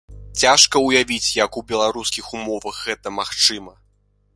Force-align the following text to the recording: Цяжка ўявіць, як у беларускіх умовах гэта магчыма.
Цяжка 0.43 0.81
ўявіць, 0.85 1.29
як 1.45 1.51
у 1.61 1.65
беларускіх 1.73 2.33
умовах 2.41 2.83
гэта 2.89 3.07
магчыма. 3.23 3.81